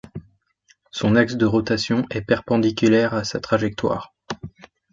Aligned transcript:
Son 0.89 1.15
axe 1.15 1.35
de 1.35 1.45
rotation 1.45 2.07
est 2.09 2.23
perpendiculaire 2.23 3.13
à 3.13 3.23
sa 3.23 3.39
trajectoire. 3.39 4.15